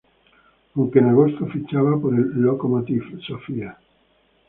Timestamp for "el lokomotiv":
2.15-3.03